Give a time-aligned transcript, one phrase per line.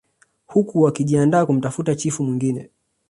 [0.45, 2.69] Huku wakijiandaa kumtafuta chifu mwingine